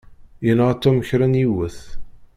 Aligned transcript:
Yenɣa 0.45 0.73
Tom 0.81 0.97
kra 1.07 1.27
n 1.27 1.39
yiwet. 1.41 1.79